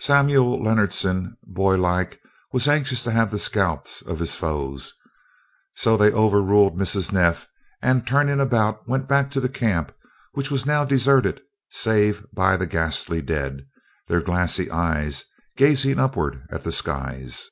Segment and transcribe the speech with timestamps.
[0.00, 5.10] Samuel Leonardson, boy like, was anxious to have the scalps of his foes, and
[5.76, 7.12] so they overruled Mrs.
[7.12, 7.46] Neff
[7.80, 9.94] and, turning about, went back to the camp
[10.32, 11.40] which was now deserted
[11.70, 13.64] save by the ghastly dead,
[14.08, 15.22] their glassy eyes
[15.56, 17.50] gazing upward at the skies.